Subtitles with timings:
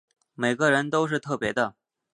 [0.33, 1.75] 每个人都是特別的